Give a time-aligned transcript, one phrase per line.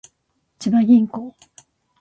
[0.57, 1.35] 千葉銀行